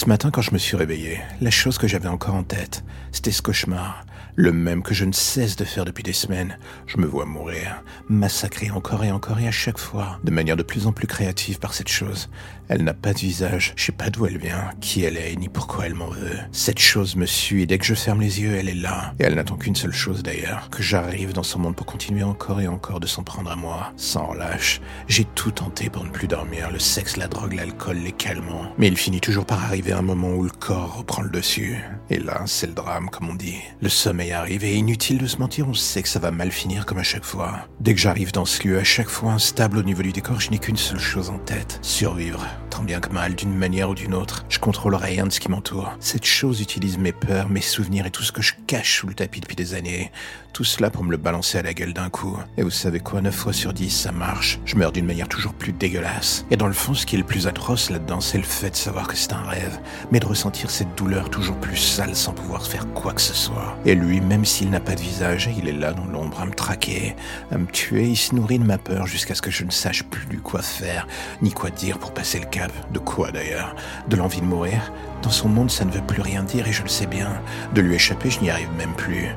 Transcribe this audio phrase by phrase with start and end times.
[0.00, 3.30] Ce matin, quand je me suis réveillé, la chose que j'avais encore en tête, c'était
[3.30, 6.56] ce cauchemar, le même que je ne cesse de faire depuis des semaines.
[6.86, 10.62] Je me vois mourir, massacré encore et encore et à chaque fois, de manière de
[10.62, 12.30] plus en plus créative par cette chose.
[12.68, 15.48] Elle n'a pas de visage, je sais pas d'où elle vient, qui elle est, ni
[15.48, 16.38] pourquoi elle m'en veut.
[16.52, 19.12] Cette chose me suit, dès que je ferme les yeux, elle est là.
[19.18, 22.60] Et elle n'attend qu'une seule chose d'ailleurs, que j'arrive dans son monde pour continuer encore
[22.60, 24.80] et encore de s'en prendre à moi, sans relâche.
[25.08, 28.72] J'ai tout tenté pour ne plus dormir, le sexe, la drogue, l'alcool, les calmants.
[28.78, 31.78] Mais il finit toujours par arriver un moment où le corps reprend le dessus.
[32.10, 33.58] Et là, c'est le drame, comme on dit.
[33.80, 36.86] Le sommeil arrive et inutile de se mentir, on sait que ça va mal finir
[36.86, 37.68] comme à chaque fois.
[37.80, 40.50] Dès que j'arrive dans ce lieu, à chaque fois instable au niveau du décor, je
[40.50, 42.46] n'ai qu'une seule chose en tête, survivre
[42.80, 44.46] tant bien que mal, d'une manière ou d'une autre.
[44.48, 45.92] Je contrôle rien de ce qui m'entoure.
[46.00, 49.12] Cette chose utilise mes peurs, mes souvenirs et tout ce que je cache sous le
[49.12, 50.10] tapis depuis des années.
[50.54, 52.38] Tout cela pour me le balancer à la gueule d'un coup.
[52.56, 54.58] Et vous savez quoi, 9 fois sur 10, ça marche.
[54.64, 56.46] Je meurs d'une manière toujours plus dégueulasse.
[56.50, 58.76] Et dans le fond, ce qui est le plus atroce là-dedans, c'est le fait de
[58.76, 59.78] savoir que c'est un rêve,
[60.10, 63.76] mais de ressentir cette douleur toujours plus sale sans pouvoir faire quoi que ce soit.
[63.84, 66.54] Et lui, même s'il n'a pas de visage, il est là dans l'ombre à me
[66.54, 67.14] traquer,
[67.52, 70.02] à me tuer, il se nourrit de ma peur jusqu'à ce que je ne sache
[70.04, 71.06] plus quoi faire,
[71.42, 72.69] ni quoi dire pour passer le cap.
[72.92, 73.74] De quoi d'ailleurs?
[74.08, 74.92] De l'envie de mourir?
[75.22, 77.30] Dans son monde, ça ne veut plus rien dire et je le sais bien.
[77.74, 79.28] De lui échapper, je n'y arrive même plus.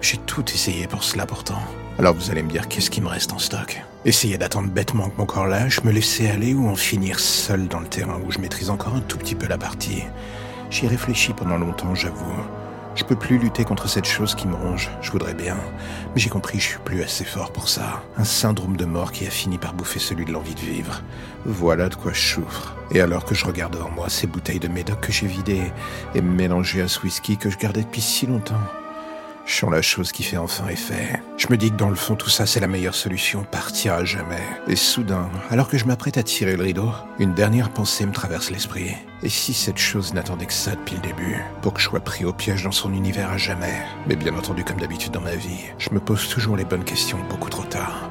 [0.00, 1.60] J'ai tout essayé pour cela pourtant.
[1.98, 3.82] Alors vous allez me dire qu'est-ce qui me reste en stock?
[4.04, 7.80] Essayer d'attendre bêtement que mon corps lâche, me laisser aller ou en finir seul dans
[7.80, 10.04] le terrain où je maîtrise encore un tout petit peu la partie?
[10.70, 12.24] J'y réfléchis pendant longtemps, j'avoue.
[12.96, 15.58] Je peux plus lutter contre cette chose qui me ronge, je voudrais bien,
[16.14, 18.02] mais j'ai compris je suis plus assez fort pour ça.
[18.16, 21.02] Un syndrome de mort qui a fini par bouffer celui de l'envie de vivre.
[21.44, 22.74] Voilà de quoi je souffre.
[22.90, 25.70] Et alors que je regarde devant moi ces bouteilles de médoc que j'ai vidées
[26.14, 28.54] et mélangées à ce whisky que je gardais depuis si longtemps,
[29.46, 31.22] je la chose qui fait enfin effet.
[31.36, 34.04] Je me dis que dans le fond, tout ça, c'est la meilleure solution, partir à
[34.04, 34.42] jamais.
[34.68, 38.50] Et soudain, alors que je m'apprête à tirer le rideau, une dernière pensée me traverse
[38.50, 38.94] l'esprit.
[39.22, 42.24] Et si cette chose n'attendait que ça depuis le début, pour que je sois pris
[42.24, 43.82] au piège dans son univers à jamais?
[44.06, 47.18] Mais bien entendu, comme d'habitude dans ma vie, je me pose toujours les bonnes questions
[47.30, 48.10] beaucoup trop tard.